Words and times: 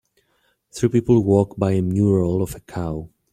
Three 0.71 0.89
people 0.89 1.23
walk 1.23 1.57
by 1.59 1.73
a 1.73 1.83
mural 1.83 2.41
of 2.41 2.55
a 2.55 2.59
cow. 2.61 3.09